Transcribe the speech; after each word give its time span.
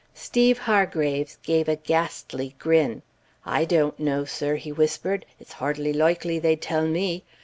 Steeve 0.15 0.57
Hargraves 0.57 1.37
gave 1.43 1.69
a 1.69 1.75
ghastly 1.75 2.55
grin. 2.57 3.03
"I 3.45 3.65
doant 3.65 3.99
know, 3.99 4.25
sir," 4.25 4.55
he 4.55 4.71
whispered. 4.71 5.27
"It's 5.39 5.53
hardly 5.53 5.93
loikely 5.93 6.39
they'd 6.39 6.59
tell 6.59 6.87
me. 6.87 7.23